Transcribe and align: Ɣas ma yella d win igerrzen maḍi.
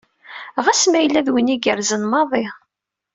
Ɣas 0.65 0.83
ma 0.89 0.99
yella 0.99 1.21
d 1.25 1.27
win 1.33 1.53
igerrzen 1.55 2.03
maḍi. 2.11 2.45